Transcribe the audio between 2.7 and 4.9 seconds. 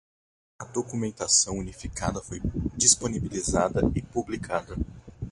disponibilizada e publicada